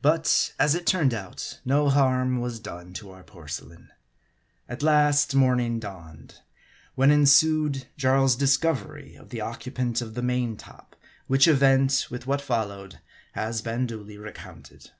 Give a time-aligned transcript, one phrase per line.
[0.00, 3.90] But of it turned out, no harm was done to our porcelain.
[4.68, 6.36] At last, morning dawned;
[6.94, 10.94] when ensued Jarl's discovery as the occupant of the main top;
[11.26, 13.00] which event, with what followed,
[13.32, 14.92] has been duly recounted.